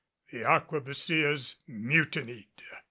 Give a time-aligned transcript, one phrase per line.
[0.31, 2.47] The arquebusiers mutinied.